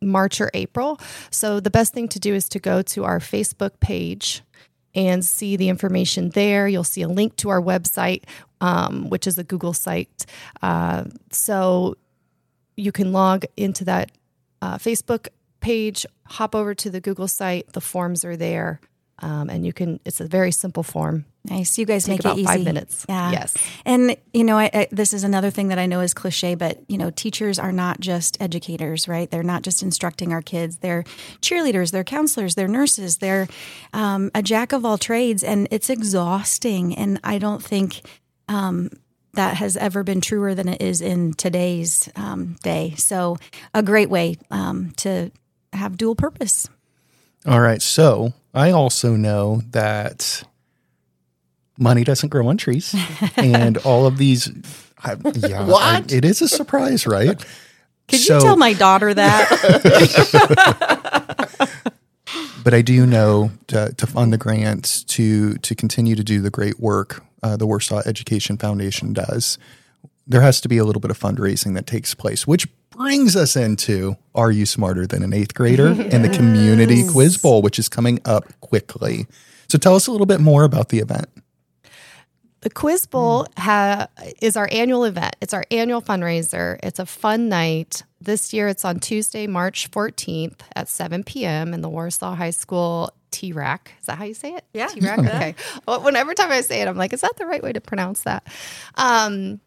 March 0.00 0.40
or 0.40 0.50
April. 0.54 0.98
So 1.30 1.60
the 1.60 1.68
best 1.68 1.92
thing 1.92 2.08
to 2.08 2.18
do 2.18 2.34
is 2.34 2.48
to 2.48 2.58
go 2.58 2.80
to 2.80 3.04
our 3.04 3.18
Facebook 3.18 3.78
page 3.78 4.40
and 4.94 5.22
see 5.22 5.56
the 5.56 5.68
information 5.68 6.30
there. 6.30 6.66
You'll 6.66 6.82
see 6.82 7.02
a 7.02 7.08
link 7.08 7.36
to 7.36 7.50
our 7.50 7.60
website, 7.60 8.22
um, 8.62 9.10
which 9.10 9.26
is 9.26 9.36
a 9.36 9.44
Google 9.44 9.74
site. 9.74 10.24
Uh, 10.62 11.04
so 11.30 11.94
you 12.74 12.90
can 12.90 13.12
log 13.12 13.44
into 13.58 13.84
that 13.84 14.12
uh, 14.62 14.78
Facebook 14.78 15.28
page, 15.60 16.06
hop 16.26 16.54
over 16.54 16.74
to 16.74 16.90
the 16.90 17.00
Google 17.00 17.28
site. 17.28 17.72
The 17.72 17.80
forms 17.80 18.24
are 18.24 18.36
there, 18.36 18.80
um, 19.18 19.50
and 19.50 19.64
you 19.64 19.72
can. 19.72 20.00
It's 20.04 20.20
a 20.20 20.26
very 20.26 20.52
simple 20.52 20.82
form. 20.82 21.24
Nice, 21.44 21.78
you 21.78 21.86
guys 21.86 22.04
Take 22.04 22.12
make 22.12 22.20
about 22.20 22.36
it 22.36 22.40
easy. 22.40 22.46
five 22.46 22.64
minutes. 22.64 23.06
Yeah. 23.08 23.30
Yes. 23.32 23.56
And 23.86 24.14
you 24.34 24.44
know, 24.44 24.58
I, 24.58 24.70
I, 24.74 24.88
this 24.90 25.14
is 25.14 25.24
another 25.24 25.50
thing 25.50 25.68
that 25.68 25.78
I 25.78 25.86
know 25.86 26.00
is 26.00 26.12
cliche, 26.12 26.54
but 26.54 26.78
you 26.86 26.98
know, 26.98 27.10
teachers 27.10 27.58
are 27.58 27.72
not 27.72 27.98
just 28.00 28.40
educators, 28.42 29.08
right? 29.08 29.30
They're 29.30 29.42
not 29.42 29.62
just 29.62 29.82
instructing 29.82 30.32
our 30.32 30.42
kids. 30.42 30.78
They're 30.78 31.02
cheerleaders, 31.40 31.92
they're 31.92 32.04
counselors, 32.04 32.56
they're 32.56 32.68
nurses, 32.68 33.18
they're 33.18 33.48
um, 33.94 34.30
a 34.34 34.42
jack 34.42 34.72
of 34.72 34.84
all 34.84 34.98
trades, 34.98 35.42
and 35.42 35.66
it's 35.70 35.88
exhausting. 35.88 36.94
And 36.94 37.18
I 37.24 37.38
don't 37.38 37.62
think 37.64 38.02
um, 38.48 38.90
that 39.32 39.56
has 39.56 39.78
ever 39.78 40.02
been 40.02 40.20
truer 40.20 40.54
than 40.54 40.68
it 40.68 40.82
is 40.82 41.00
in 41.00 41.32
today's 41.32 42.10
um, 42.16 42.56
day. 42.62 42.94
So, 42.98 43.38
a 43.72 43.82
great 43.82 44.10
way 44.10 44.36
um, 44.50 44.92
to 44.98 45.30
have 45.72 45.96
dual 45.96 46.14
purpose. 46.14 46.68
All 47.46 47.60
right. 47.60 47.80
So 47.82 48.32
I 48.54 48.70
also 48.70 49.16
know 49.16 49.62
that 49.70 50.42
money 51.78 52.04
doesn't 52.04 52.28
grow 52.28 52.48
on 52.48 52.56
trees, 52.56 52.94
and 53.36 53.76
all 53.78 54.06
of 54.06 54.18
these 54.18 54.50
I, 55.02 55.16
yeah, 55.34 55.66
What? 55.66 55.82
I- 56.12 56.16
it 56.16 56.24
is 56.24 56.42
a 56.42 56.48
surprise, 56.48 57.06
right? 57.06 57.42
Could 58.08 58.18
So- 58.20 58.34
you 58.36 58.40
tell 58.42 58.56
my 58.56 58.72
daughter 58.74 59.14
that? 59.14 59.48
but 62.64 62.74
I 62.74 62.82
do 62.82 63.06
know 63.06 63.50
to, 63.68 63.92
to 63.96 64.06
fund 64.06 64.32
the 64.32 64.38
grants 64.38 65.02
to 65.04 65.54
to 65.58 65.74
continue 65.74 66.14
to 66.16 66.24
do 66.24 66.40
the 66.40 66.50
great 66.50 66.78
work 66.80 67.24
uh, 67.42 67.56
the 67.56 67.66
Warsaw 67.66 68.02
Education 68.04 68.58
Foundation 68.58 69.12
does. 69.12 69.58
There 70.30 70.42
has 70.42 70.60
to 70.60 70.68
be 70.68 70.78
a 70.78 70.84
little 70.84 71.00
bit 71.00 71.10
of 71.10 71.18
fundraising 71.18 71.74
that 71.74 71.88
takes 71.88 72.14
place, 72.14 72.46
which 72.46 72.68
brings 72.90 73.34
us 73.34 73.56
into 73.56 74.16
Are 74.32 74.52
You 74.52 74.64
Smarter 74.64 75.04
Than 75.04 75.24
an 75.24 75.32
Eighth 75.32 75.54
Grader 75.54 75.88
and 75.88 76.24
the 76.24 76.28
Community 76.28 77.02
Quiz 77.08 77.36
Bowl, 77.36 77.62
which 77.62 77.80
is 77.80 77.88
coming 77.88 78.20
up 78.24 78.44
quickly. 78.60 79.26
So 79.68 79.76
tell 79.76 79.96
us 79.96 80.06
a 80.06 80.12
little 80.12 80.26
bit 80.26 80.40
more 80.40 80.62
about 80.62 80.90
the 80.90 81.00
event. 81.00 81.26
The 82.60 82.70
Quiz 82.70 83.06
Bowl 83.06 83.48
ha- 83.56 84.06
is 84.40 84.56
our 84.56 84.68
annual 84.70 85.04
event. 85.04 85.34
It's 85.40 85.52
our 85.52 85.64
annual 85.72 86.00
fundraiser. 86.00 86.78
It's 86.82 87.00
a 87.00 87.06
fun 87.06 87.48
night. 87.48 88.04
This 88.20 88.52
year 88.52 88.68
it's 88.68 88.84
on 88.84 89.00
Tuesday, 89.00 89.48
March 89.48 89.90
14th 89.90 90.60
at 90.76 90.88
7 90.88 91.24
p.m. 91.24 91.74
in 91.74 91.80
the 91.80 91.88
Warsaw 91.88 92.36
High 92.36 92.50
School 92.50 93.12
T-RAC. 93.32 93.94
Is 94.00 94.06
that 94.06 94.18
how 94.18 94.24
you 94.24 94.34
say 94.34 94.52
it? 94.54 94.64
Yeah. 94.74 94.88
T-RAC? 94.88 95.18
Okay. 95.18 95.54
Well, 95.88 96.02
whenever 96.02 96.34
time 96.34 96.50
I 96.52 96.60
say 96.60 96.82
it, 96.82 96.86
I'm 96.88 96.96
like, 96.96 97.12
is 97.12 97.22
that 97.22 97.36
the 97.36 97.46
right 97.46 97.62
way 97.62 97.72
to 97.72 97.80
pronounce 97.80 98.22
that? 98.22 98.46
Um, 98.94 99.60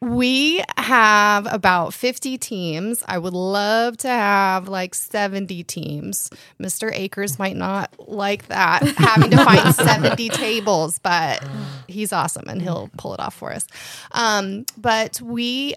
we 0.00 0.62
have 0.76 1.52
about 1.52 1.92
50 1.92 2.38
teams. 2.38 3.02
I 3.06 3.18
would 3.18 3.32
love 3.32 3.96
to 3.98 4.08
have 4.08 4.68
like 4.68 4.94
70 4.94 5.64
teams. 5.64 6.30
Mr. 6.60 6.90
Akers 6.92 7.38
might 7.38 7.56
not 7.56 7.92
like 8.08 8.46
that, 8.46 8.82
having 8.96 9.30
to 9.30 9.44
find 9.44 9.74
70 9.74 10.28
tables, 10.30 10.98
but 11.00 11.44
he's 11.88 12.12
awesome 12.12 12.48
and 12.48 12.62
he'll 12.62 12.90
pull 12.96 13.14
it 13.14 13.20
off 13.20 13.34
for 13.34 13.52
us. 13.52 13.66
Um, 14.12 14.66
but 14.76 15.20
we 15.20 15.74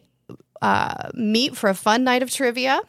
uh, 0.62 1.10
meet 1.14 1.58
for 1.58 1.70
a 1.70 1.76
fun 1.76 2.04
night 2.04 2.22
of 2.22 2.30
trivia. 2.30 2.82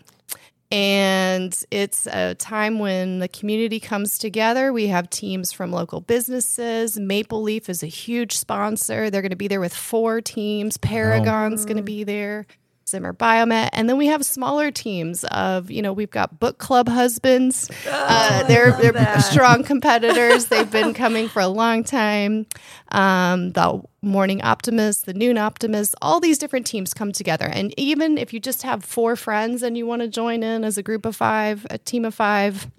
And 0.73 1.55
it's 1.71 2.07
a 2.07 2.35
time 2.37 2.79
when 2.79 3.19
the 3.19 3.29
community 3.29 3.79
comes 3.79 4.17
together. 4.17 4.73
We 4.73 4.87
have 4.87 5.11
teams 5.11 5.53
from 5.53 5.71
local 5.71 6.01
businesses. 6.01 6.99
Maple 6.99 7.43
Leaf 7.43 7.69
is 7.69 7.83
a 7.83 7.87
huge 7.87 8.39
sponsor. 8.39 9.11
They're 9.11 9.21
going 9.21 9.31
to 9.31 9.37
be 9.37 9.49
there 9.49 9.61
with 9.61 9.75
four 9.75 10.23
teams. 10.23 10.79
Paragon's 10.79 11.67
going 11.67 11.77
to 11.77 11.83
mm. 11.83 11.87
be 11.87 12.05
there. 12.05 12.47
Zimmer 12.93 13.15
Biomet. 13.15 13.71
And 13.73 13.89
then 13.89 13.97
we 13.97 14.07
have 14.07 14.25
smaller 14.25 14.71
teams 14.71 15.25
of, 15.25 15.71
you 15.71 15.81
know, 15.81 15.93
we've 15.93 16.11
got 16.11 16.39
book 16.39 16.59
club 16.59 16.89
husbands. 16.89 17.71
uh, 17.89 18.45
they're 18.45 18.73
they're 18.93 19.21
strong 19.21 19.65
competitors. 19.65 20.47
They've 20.47 20.71
been 20.71 20.95
coming 20.95 21.29
for 21.29 21.41
a 21.41 21.49
long 21.49 21.83
time. 21.83 22.47
Um, 22.91 23.53
the 23.53 23.83
morning 24.03 24.43
optimists, 24.43 25.05
the 25.05 25.15
noon 25.15 25.39
optimists, 25.39 25.95
all 26.03 26.21
these 26.21 26.37
different 26.37 26.67
teams 26.67 26.93
come 26.93 27.13
together. 27.13 27.47
And 27.47 27.73
even 27.79 28.19
if 28.19 28.35
you 28.35 28.41
just 28.41 28.63
have 28.63 28.85
four 28.85 29.17
friends 29.17 29.63
and 29.63 29.77
you 29.77 29.87
want 29.87 30.03
to 30.03 30.09
join 30.09 30.43
in 30.43 30.65
as 30.65 30.77
a 30.77 30.83
group 30.83 31.07
of 31.07 31.17
five, 31.17 31.67
a 31.71 31.79
team 31.79 32.05
of 32.05 32.15
five, 32.15 32.71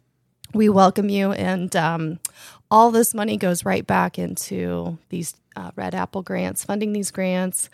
we 0.53 0.69
welcome 0.69 1.09
you. 1.09 1.31
And 1.31 1.75
um, 1.75 2.19
all 2.69 2.91
this 2.91 3.13
money 3.13 3.37
goes 3.37 3.65
right 3.65 3.85
back 3.87 4.19
into 4.19 4.99
these 5.09 5.33
uh, 5.55 5.71
Red 5.75 5.95
Apple 5.95 6.21
grants, 6.21 6.63
funding 6.63 6.93
these 6.93 7.11
grants, 7.11 7.69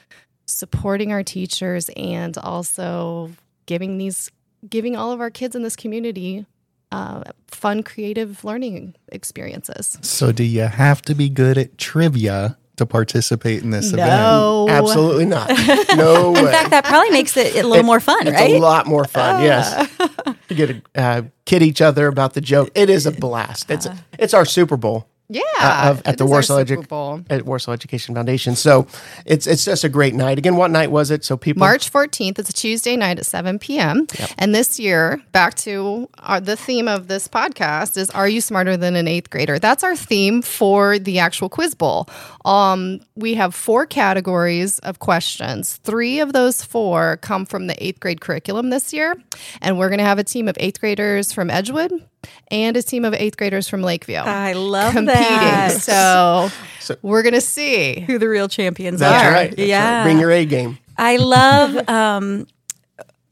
supporting 0.50 1.12
our 1.12 1.24
teachers, 1.24 1.90
and 1.96 2.38
also 2.38 3.32
giving 3.66 3.98
these 3.98 4.32
giving 4.68 4.96
all 4.96 5.12
of 5.12 5.22
our 5.22 5.30
kids 5.30 5.56
in 5.56 5.64
this 5.64 5.76
community 5.76 6.46
uh, 6.92 7.24
fun, 7.48 7.84
creative 7.84 8.44
learning 8.44 8.96
experiences. 9.10 9.98
So, 10.02 10.32
do 10.32 10.44
you 10.44 10.64
have 10.64 11.02
to 11.04 11.16
be 11.16 11.30
good 11.30 11.58
at 11.58 11.78
trivia 11.78 12.58
to 12.78 12.86
participate 12.86 13.62
in 13.62 13.70
this 13.70 13.94
event? 13.94 14.10
No, 14.10 14.68
Absolutely 14.70 15.26
not. 15.26 15.50
No 15.96 16.32
way. 16.32 16.40
In 16.40 16.46
fact, 16.48 16.70
that 16.72 16.86
probably 16.86 17.10
makes 17.12 17.36
it 17.36 17.56
a 17.56 17.68
little 17.68 17.86
more 17.86 18.00
fun, 18.00 18.28
It's 18.28 18.36
right? 18.36 18.56
a 18.56 18.60
lot 18.60 18.88
more 18.88 19.06
fun. 19.06 19.44
Yes, 19.44 19.90
to 20.48 20.56
get 20.56 20.68
to 20.68 20.82
uh, 20.96 21.22
kid 21.46 21.62
each 21.62 21.82
other 21.82 22.08
about 22.08 22.34
the 22.34 22.42
joke. 22.42 22.70
It 22.76 22.90
is 22.90 23.06
a 23.06 23.12
blast. 23.12 23.70
It's 23.70 23.88
it's 24.18 24.34
our 24.34 24.46
Super 24.46 24.78
Bowl. 24.78 25.08
Yeah, 25.32 25.42
uh, 25.60 25.92
of, 25.92 26.02
at 26.06 26.18
the 26.18 26.26
Warsaw 26.26 26.64
Edu- 26.64 27.26
at 27.30 27.46
Warsaw 27.46 27.72
Education 27.72 28.16
Foundation. 28.16 28.56
So 28.56 28.88
it's 29.26 29.46
it's 29.46 29.64
just 29.64 29.84
a 29.84 29.90
great 29.90 30.16
night. 30.16 30.40
Again, 30.40 30.56
what 30.56 30.72
night 30.72 30.90
was 30.90 31.12
it? 31.12 31.24
So 31.24 31.38
people 31.38 31.60
March 31.60 31.92
14th. 31.92 32.40
It's 32.40 32.50
a 32.50 32.54
Tuesday 32.54 32.96
night 32.96 33.20
at 33.20 33.28
7 33.28 33.60
p.m. 33.60 34.08
And 34.40 34.56
this 34.56 34.80
year, 34.80 35.22
back 35.32 35.54
to 35.56 36.10
our, 36.18 36.40
the 36.40 36.56
theme 36.56 36.88
of 36.88 37.08
this 37.08 37.28
podcast 37.28 37.96
is 37.96 38.10
Are 38.10 38.28
You 38.28 38.42
Smarter 38.42 38.76
Than 38.76 38.96
an 38.96 39.08
Eighth 39.08 39.30
Grader? 39.30 39.60
That's 39.60 39.84
our 39.84 39.96
theme 39.96 40.42
for 40.42 40.98
the 40.98 41.20
actual 41.20 41.48
quiz 41.48 41.76
bowl. 41.76 42.10
Um, 42.44 43.02
we 43.16 43.36
have 43.36 43.54
four 43.54 43.86
categories 43.86 44.80
of 44.80 44.98
questions. 44.98 45.76
Three 45.84 46.20
of 46.20 46.34
those 46.34 46.64
four 46.64 47.18
come 47.18 47.46
from 47.46 47.68
the 47.68 47.84
eighth 47.84 48.00
grade 48.00 48.22
curriculum 48.22 48.72
this 48.72 48.94
year. 48.94 49.16
And 49.62 49.78
we're 49.78 49.90
going 49.90 50.00
to 50.00 50.06
have 50.06 50.18
a 50.18 50.24
team 50.24 50.48
of 50.48 50.58
eighth 50.60 50.80
graders 50.80 51.32
from 51.32 51.52
Edgewood 51.52 51.92
and 52.52 52.76
a 52.78 52.82
team 52.84 53.06
of 53.06 53.14
eighth 53.14 53.38
graders 53.38 53.68
from 53.70 53.82
Lakeview. 53.82 54.18
I 54.18 54.54
love 54.54 54.94
competing. 54.94 55.14
that. 55.22 55.82
So, 55.82 56.50
So- 56.80 56.96
we're 57.02 57.22
going 57.24 57.34
to 57.36 57.42
see. 57.42 58.00
Who 58.02 58.18
the 58.20 58.28
real 58.30 58.48
champions 58.48 59.00
That's 59.00 59.24
are. 59.26 59.32
right. 59.32 59.50
That's 59.56 59.68
yeah. 59.68 59.98
right. 60.00 60.04
Bring 60.04 60.20
your 60.20 60.32
A 60.32 60.46
game. 60.46 60.78
I 60.98 61.18
love. 61.18 61.88
Um, 61.90 62.48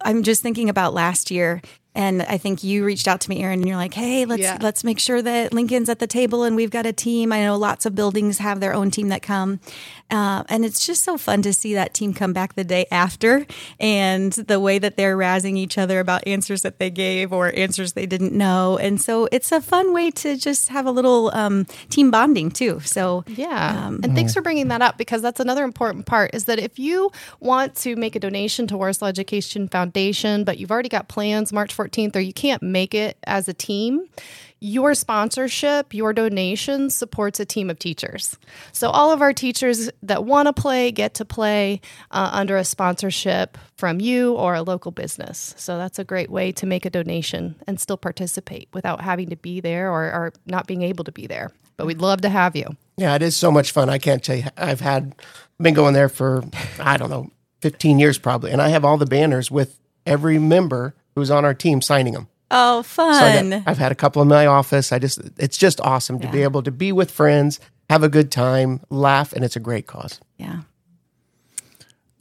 I'm 0.01 0.23
just 0.23 0.41
thinking 0.41 0.69
about 0.69 0.93
last 0.93 1.31
year, 1.31 1.61
and 1.97 2.21
I 2.21 2.37
think 2.37 2.63
you 2.63 2.85
reached 2.85 3.07
out 3.07 3.19
to 3.21 3.29
me, 3.29 3.43
Erin, 3.43 3.59
and 3.59 3.67
you're 3.67 3.75
like, 3.75 3.93
"Hey, 3.95 4.23
let's 4.25 4.41
Yeah. 4.41 4.57
let's 4.61 4.83
make 4.83 4.99
sure 4.99 5.21
that 5.21 5.51
Lincoln's 5.51 5.89
at 5.89 5.97
the 5.99 6.07
table, 6.07 6.43
and 6.43 6.55
we've 6.55 6.69
got 6.69 6.85
a 6.85 6.93
team. 6.93 7.33
I 7.33 7.41
know 7.43 7.57
lots 7.57 7.85
of 7.87 7.95
buildings 7.95 8.37
have 8.37 8.59
their 8.59 8.73
own 8.73 8.91
team 8.91 9.09
that 9.09 9.21
come, 9.23 9.59
uh, 10.11 10.43
and 10.47 10.63
it's 10.63 10.85
just 10.85 11.03
so 11.03 11.17
fun 11.17 11.41
to 11.41 11.51
see 11.51 11.73
that 11.73 11.93
team 11.95 12.13
come 12.13 12.31
back 12.33 12.53
the 12.55 12.63
day 12.63 12.85
after, 12.91 13.45
and 13.79 14.31
the 14.33 14.59
way 14.59 14.77
that 14.79 14.95
they're 14.95 15.17
razzing 15.17 15.57
each 15.57 15.77
other 15.77 15.99
about 15.99 16.25
answers 16.27 16.61
that 16.61 16.77
they 16.79 16.89
gave 16.91 17.33
or 17.33 17.51
answers 17.55 17.93
they 17.93 18.05
didn't 18.05 18.31
know, 18.33 18.77
and 18.77 19.01
so 19.01 19.27
it's 19.31 19.51
a 19.51 19.59
fun 19.59 19.91
way 19.91 20.11
to 20.11 20.37
just 20.37 20.69
have 20.69 20.85
a 20.85 20.91
little 20.91 21.31
um, 21.33 21.65
team 21.89 22.11
bonding 22.11 22.51
too. 22.51 22.79
So 22.85 23.23
Yeah. 23.27 23.87
and 23.87 24.13
thanks 24.13 24.33
for 24.35 24.41
bringing 24.41 24.67
that 24.67 24.83
up 24.83 24.97
because 24.99 25.23
that's 25.23 25.39
another 25.39 25.63
important 25.63 26.05
part 26.05 26.29
is 26.35 26.45
that 26.45 26.59
if 26.59 26.77
you 26.77 27.11
want 27.39 27.73
to 27.77 27.95
make 27.95 28.15
a 28.15 28.19
donation 28.19 28.67
to 28.67 28.77
Warsaw 28.77 29.07
Education 29.07 29.67
Foundation, 29.67 30.43
but 30.43 30.59
you've 30.59 30.69
already 30.71 30.89
got 30.89 31.07
plans 31.07 31.51
March 31.51 31.75
14th 31.75 31.86
or 32.15 32.19
you 32.19 32.33
can't 32.33 32.61
make 32.61 32.93
it 32.93 33.17
as 33.25 33.47
a 33.47 33.53
team, 33.53 34.07
your 34.59 34.95
sponsorship, 34.95 35.93
your 35.93 36.13
donation 36.13 36.89
supports 36.89 37.39
a 37.39 37.45
team 37.45 37.69
of 37.69 37.77
teachers. 37.77 38.37
So 38.71 38.89
all 38.89 39.11
of 39.11 39.21
our 39.21 39.33
teachers 39.33 39.89
that 40.01 40.25
want 40.25 40.47
to 40.47 40.53
play 40.53 40.91
get 40.91 41.13
to 41.15 41.25
play 41.25 41.81
uh, 42.11 42.29
under 42.33 42.57
a 42.57 42.63
sponsorship 42.63 43.57
from 43.75 43.99
you 44.01 44.33
or 44.33 44.55
a 44.55 44.63
local 44.63 44.91
business. 44.91 45.53
So 45.57 45.77
that's 45.77 45.99
a 45.99 46.03
great 46.03 46.31
way 46.31 46.51
to 46.53 46.65
make 46.65 46.85
a 46.85 46.89
donation 46.89 47.55
and 47.67 47.79
still 47.79 47.97
participate 47.97 48.67
without 48.73 49.01
having 49.01 49.29
to 49.29 49.35
be 49.35 49.59
there 49.59 49.91
or, 49.91 50.05
or 50.05 50.33
not 50.45 50.65
being 50.65 50.81
able 50.81 51.03
to 51.03 51.11
be 51.11 51.27
there. 51.27 51.51
But 51.75 51.85
we'd 51.85 52.01
love 52.01 52.21
to 52.21 52.29
have 52.29 52.55
you. 52.55 52.75
Yeah, 52.97 53.13
it 53.15 53.21
is 53.21 53.35
so 53.35 53.51
much 53.51 53.71
fun. 53.71 53.89
I 53.89 53.99
can't 53.99 54.23
tell 54.23 54.37
you. 54.37 54.45
I've 54.57 54.81
had 54.81 55.13
been 55.59 55.75
going 55.75 55.93
there 55.93 56.09
for 56.09 56.43
I 56.79 56.97
don't 56.97 57.11
know, 57.11 57.29
15 57.61 57.99
years 57.99 58.17
probably, 58.17 58.51
and 58.51 58.61
I 58.61 58.69
have 58.69 58.83
all 58.83 58.97
the 58.97 59.05
banners 59.05 59.51
with 59.51 59.79
every 60.05 60.39
member 60.39 60.95
who's 61.17 61.31
on 61.31 61.43
our 61.45 61.53
team 61.53 61.81
signing 61.81 62.13
them. 62.13 62.27
oh, 62.51 62.81
So 62.83 63.07
I 63.09 63.33
fun! 63.33 63.49
got- 63.49 63.63
I've 63.65 63.77
had 63.77 63.91
a 63.91 63.95
couple 63.95 64.21
in 64.21 64.27
my 64.27 64.45
office. 64.45 64.91
I 64.91 64.99
just 64.99 65.19
it's 65.37 65.57
just 65.57 65.81
awesome 65.81 66.19
to 66.19 66.27
be 66.29 66.43
able 66.43 66.63
to 66.63 66.71
be 66.71 66.91
with 66.91 67.11
friends, 67.11 67.59
have 67.89 68.03
a 68.03 68.09
good 68.09 68.31
time, 68.31 68.81
laugh, 68.89 69.33
and 69.33 69.43
it's 69.43 69.55
a 69.55 69.59
great 69.59 69.87
cause. 69.87 70.19
yeah. 70.37 70.61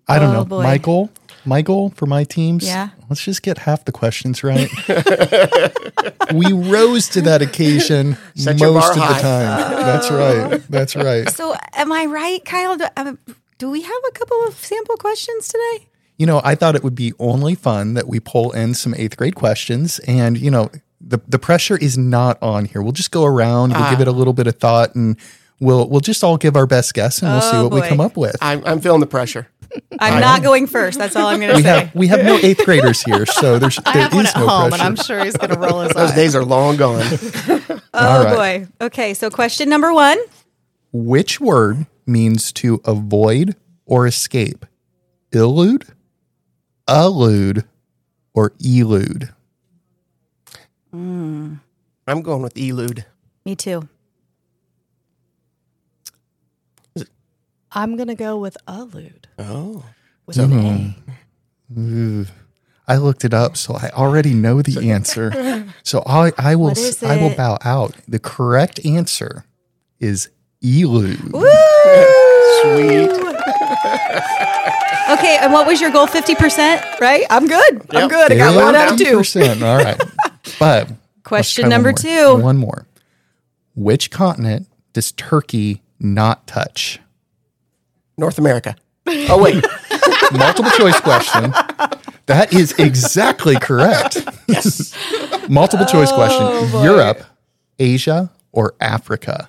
I 0.08 0.20
don't 0.20 0.30
Oh, 0.30 0.32
know. 0.34 0.44
boy. 0.44 0.62
Michael, 0.62 1.10
Michael 1.44 1.90
for 1.90 2.06
my 2.06 2.22
teams. 2.22 2.64
Yeah. 2.64 2.90
Let's 3.10 3.24
just 3.24 3.42
get 3.42 3.58
half 3.58 3.84
the 3.84 3.90
questions 3.92 4.44
right. 4.44 4.70
we 6.32 6.52
rose 6.52 7.08
to 7.08 7.20
that 7.22 7.42
occasion 7.42 8.16
Set 8.36 8.60
most 8.60 8.62
of 8.62 8.74
bar 8.74 8.94
the 8.94 9.00
high. 9.00 9.20
time. 9.20 9.70
That's 9.84 10.10
right. 10.10 10.62
That's 10.70 10.94
right. 10.96 11.28
So, 11.30 11.56
am 11.74 11.90
I 11.90 12.06
right, 12.06 12.44
Kyle? 12.44 12.76
Do, 12.76 12.86
um, 12.96 13.18
do 13.58 13.68
we 13.68 13.82
have 13.82 14.02
a 14.08 14.12
couple 14.12 14.44
of 14.46 14.54
sample 14.64 14.96
questions 14.96 15.48
today? 15.48 15.88
You 16.18 16.26
know, 16.26 16.40
I 16.44 16.54
thought 16.54 16.74
it 16.76 16.82
would 16.82 16.94
be 16.94 17.12
only 17.18 17.54
fun 17.54 17.94
that 17.94 18.08
we 18.08 18.20
pull 18.20 18.52
in 18.52 18.74
some 18.74 18.94
eighth 18.96 19.16
grade 19.16 19.34
questions. 19.34 19.98
And, 20.00 20.38
you 20.38 20.50
know, 20.50 20.70
the, 21.00 21.18
the 21.28 21.38
pressure 21.38 21.76
is 21.76 21.98
not 21.98 22.42
on 22.42 22.64
here. 22.64 22.80
We'll 22.82 22.92
just 22.92 23.10
go 23.10 23.24
around, 23.24 23.70
we'll 23.72 23.82
Ah. 23.82 23.90
give 23.90 24.00
it 24.00 24.08
a 24.08 24.12
little 24.12 24.32
bit 24.32 24.46
of 24.46 24.56
thought, 24.56 24.94
and 24.94 25.16
we'll 25.60 25.88
we'll 25.88 26.00
just 26.00 26.24
all 26.24 26.36
give 26.38 26.56
our 26.56 26.66
best 26.66 26.94
guess 26.94 27.20
and 27.22 27.30
we'll 27.32 27.40
see 27.42 27.56
Oh, 27.56 27.64
what 27.68 27.72
we 27.72 27.82
come 27.82 28.00
up 28.00 28.16
with. 28.16 28.34
I'm, 28.40 28.62
I'm 28.64 28.80
feeling 28.80 29.00
the 29.00 29.06
pressure. 29.06 29.46
I'm 30.00 30.20
not 30.20 30.42
going 30.42 30.66
first. 30.66 30.98
That's 30.98 31.16
all 31.16 31.26
I'm 31.26 31.38
going 31.40 31.50
to 31.50 31.56
We 31.56 31.62
say. 31.62 31.68
have 31.80 31.94
we 31.94 32.06
have 32.06 32.24
no 32.24 32.38
eighth 32.38 32.64
graders 32.64 33.02
here, 33.02 33.26
so 33.40 33.58
there's 33.58 33.78
I 33.84 33.92
there 33.92 34.02
have 34.04 34.14
one 34.14 34.26
at 34.26 34.36
no 34.36 34.46
home, 34.48 34.68
pressure. 34.70 34.84
and 34.86 34.98
I'm 34.98 35.04
sure 35.04 35.22
he's 35.24 35.36
going 35.36 35.50
to 35.50 35.58
roll 35.58 35.80
his 35.80 35.92
Those 35.94 36.10
eyes. 36.10 36.16
days 36.16 36.34
are 36.34 36.44
long 36.44 36.76
gone. 36.76 37.02
oh 37.02 37.80
All 37.92 38.24
right. 38.24 38.66
boy. 38.80 38.86
Okay. 38.86 39.12
So, 39.12 39.28
question 39.28 39.68
number 39.68 39.92
one. 39.92 40.16
Which 40.92 41.40
word 41.40 41.86
means 42.06 42.52
to 42.54 42.80
avoid 42.86 43.54
or 43.84 44.06
escape? 44.06 44.64
Elude, 45.32 45.84
elude, 46.88 47.64
or 48.34 48.52
elude? 48.60 49.30
Mm. 50.94 51.60
I'm 52.06 52.22
going 52.22 52.42
with 52.42 52.56
elude. 52.56 53.04
Me 53.44 53.54
too. 53.56 53.88
I'm 57.72 57.96
going 57.96 58.08
to 58.08 58.14
go 58.14 58.38
with 58.38 58.56
allude. 58.66 59.28
Oh. 59.38 59.84
With 60.24 60.38
an 60.38 60.52
A. 60.52 60.96
Hmm. 61.72 62.22
Ooh. 62.22 62.26
I 62.88 62.96
looked 62.96 63.24
it 63.24 63.34
up, 63.34 63.56
so 63.56 63.74
I 63.74 63.90
already 63.90 64.32
know 64.32 64.62
the 64.62 64.90
answer. 64.90 65.64
So 65.82 66.02
I, 66.04 66.32
I 66.36 66.56
will 66.56 66.74
I 67.02 67.16
will 67.16 67.34
bow 67.36 67.58
out. 67.64 67.94
The 68.08 68.18
correct 68.18 68.84
answer 68.84 69.44
is 70.00 70.28
elude. 70.60 71.32
Woo! 71.32 71.48
Sweet. 72.62 73.25
Okay, 75.10 75.38
and 75.40 75.52
what 75.52 75.66
was 75.66 75.80
your 75.80 75.90
goal? 75.90 76.06
50%, 76.06 76.98
right? 77.00 77.24
I'm 77.30 77.46
good. 77.46 77.74
I'm 77.90 78.02
Yep. 78.02 78.10
good. 78.10 78.32
I 78.32 78.36
got 78.36 78.56
one 78.56 78.74
out 78.74 78.92
of 78.92 78.98
two. 78.98 79.18
50%. 79.20 79.62
All 79.62 79.76
right. 79.84 80.00
But 80.60 80.90
Question 81.24 81.62
try 81.64 81.68
one 81.68 81.70
number 81.82 81.92
two. 81.92 82.36
One 82.36 82.56
more. 82.56 82.86
Which 83.74 84.10
continent 84.12 84.68
does 84.92 85.10
Turkey 85.12 85.82
not 86.00 86.46
touch? 86.46 87.00
North 88.16 88.38
America. 88.38 88.76
Oh, 89.06 89.42
wait. 89.42 89.62
Multiple 90.32 90.70
choice 90.72 90.98
question. 91.00 91.50
That 92.26 92.52
is 92.52 92.72
exactly 92.78 93.56
correct. 93.56 94.16
yes. 94.48 94.92
Multiple 95.48 95.84
choice 95.86 96.10
Oh, 96.12 96.14
question. 96.14 96.82
Europe, 96.84 97.22
Asia, 97.78 98.30
or 98.52 98.74
Africa? 98.80 99.48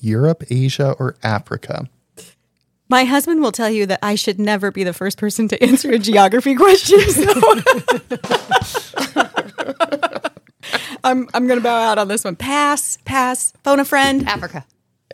Europe, 0.00 0.44
Asia, 0.50 0.92
or 0.98 1.16
Africa? 1.22 1.88
My 2.92 3.04
husband 3.04 3.40
will 3.40 3.52
tell 3.52 3.70
you 3.70 3.86
that 3.86 4.00
I 4.02 4.16
should 4.16 4.38
never 4.38 4.70
be 4.70 4.84
the 4.84 4.92
first 4.92 5.16
person 5.16 5.48
to 5.48 5.64
answer 5.64 5.90
a 5.92 5.98
geography 5.98 6.54
question. 6.54 7.00
So 7.00 7.24
I'm, 11.02 11.26
I'm 11.32 11.46
going 11.46 11.58
to 11.58 11.62
bow 11.62 11.90
out 11.90 11.96
on 11.96 12.08
this 12.08 12.22
one. 12.22 12.36
Pass, 12.36 12.98
pass, 13.06 13.54
phone 13.64 13.80
a 13.80 13.86
friend. 13.86 14.28
Africa. 14.28 14.66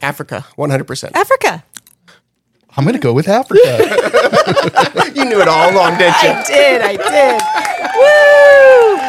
Africa, 0.03 0.45
100%. 0.59 1.13
Africa. 1.15 1.63
I'm 2.77 2.83
going 2.83 2.95
to 2.95 3.01
go 3.01 3.13
with 3.13 3.29
Africa. 3.29 3.61
You 5.15 5.25
knew 5.25 5.41
it 5.41 5.47
all 5.47 5.73
along, 5.73 5.99
didn't 5.99 6.21
you? 6.23 6.31
I 6.31 6.43
did. 6.47 6.83
I 6.83 6.97
did. 6.97 7.41
Woo! 9.03 9.08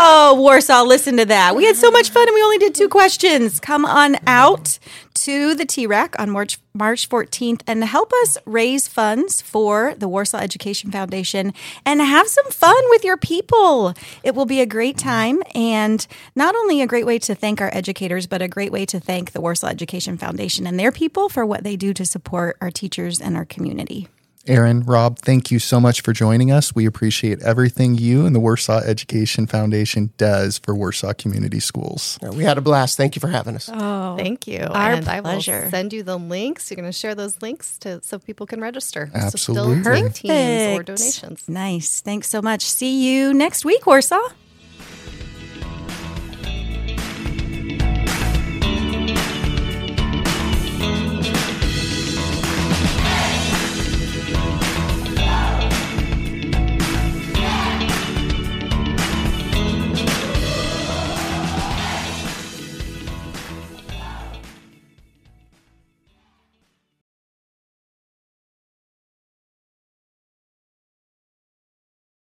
Oh, 0.00 0.34
Warsaw, 0.34 0.84
listen 0.84 1.16
to 1.16 1.24
that. 1.24 1.56
We 1.56 1.64
had 1.64 1.74
so 1.74 1.90
much 1.90 2.10
fun 2.10 2.28
and 2.28 2.34
we 2.34 2.40
only 2.40 2.58
did 2.58 2.72
two 2.72 2.88
questions. 2.88 3.58
Come 3.58 3.84
on 3.84 4.16
out 4.28 4.78
to 5.14 5.56
the 5.56 5.64
T-RAC 5.64 6.14
on 6.20 6.30
March 6.30 6.60
March 6.72 7.08
14th 7.08 7.62
and 7.66 7.82
help 7.82 8.12
us 8.22 8.38
raise 8.44 8.86
funds 8.86 9.42
for 9.42 9.94
the 9.96 10.06
Warsaw 10.06 10.38
Education 10.38 10.92
Foundation 10.92 11.52
and 11.84 12.00
have 12.00 12.28
some 12.28 12.46
fun 12.46 12.80
with 12.90 13.02
your 13.02 13.16
people. 13.16 13.92
It 14.22 14.36
will 14.36 14.46
be 14.46 14.60
a 14.60 14.66
great 14.66 14.96
time 14.98 15.42
and 15.52 16.06
not 16.36 16.54
only 16.54 16.80
a 16.80 16.86
great 16.86 17.04
way 17.04 17.18
to 17.18 17.34
thank 17.34 17.60
our 17.60 17.74
educators, 17.74 18.28
but 18.28 18.40
a 18.40 18.46
great 18.46 18.70
way 18.70 18.86
to 18.86 19.00
thank 19.00 19.32
the 19.32 19.40
Warsaw 19.40 19.66
Education 19.66 20.16
Foundation 20.16 20.64
and 20.64 20.78
their 20.78 20.92
people 20.92 21.28
for 21.28 21.44
what 21.44 21.64
they 21.64 21.74
do 21.74 21.92
to 21.94 22.06
support 22.06 22.56
our 22.60 22.70
teachers 22.70 23.20
and 23.20 23.36
our 23.36 23.44
community. 23.44 24.06
Erin, 24.48 24.82
Rob, 24.82 25.18
thank 25.18 25.50
you 25.50 25.58
so 25.58 25.78
much 25.80 26.00
for 26.00 26.12
joining 26.12 26.50
us. 26.50 26.74
We 26.74 26.86
appreciate 26.86 27.42
everything 27.42 27.94
you 27.94 28.24
and 28.26 28.34
the 28.34 28.40
Warsaw 28.40 28.80
Education 28.80 29.46
Foundation 29.46 30.12
does 30.16 30.58
for 30.58 30.74
Warsaw 30.74 31.12
Community 31.12 31.60
Schools. 31.60 32.18
We 32.22 32.44
had 32.44 32.56
a 32.58 32.60
blast. 32.60 32.96
Thank 32.96 33.14
you 33.14 33.20
for 33.20 33.28
having 33.28 33.56
us. 33.56 33.68
Oh, 33.68 33.74
oh 33.74 34.16
thank 34.16 34.46
you. 34.46 34.60
Our 34.60 34.92
and 34.92 35.08
I 35.08 35.20
pleasure. 35.20 35.62
will 35.64 35.70
send 35.70 35.92
you 35.92 36.02
the 36.02 36.16
links. 36.16 36.70
You're 36.70 36.76
going 36.76 36.88
to 36.88 36.92
share 36.92 37.14
those 37.14 37.40
links 37.42 37.78
to 37.78 38.00
so 38.02 38.18
people 38.18 38.46
can 38.46 38.60
register. 38.60 39.10
Absolutely. 39.14 39.82
So 39.82 39.94
still 39.94 40.10
teams 40.10 40.78
or 40.78 40.82
donations. 40.82 41.48
Nice. 41.48 42.00
Thanks 42.00 42.28
so 42.28 42.40
much. 42.40 42.62
See 42.62 43.06
you 43.06 43.34
next 43.34 43.64
week, 43.64 43.86
Warsaw. 43.86 44.28